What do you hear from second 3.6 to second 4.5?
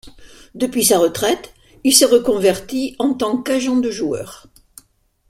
de joueurs.